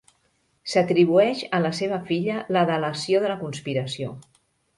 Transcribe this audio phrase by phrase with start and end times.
[0.71, 4.11] S'atribueix a la seva filla la delació de la conspiració.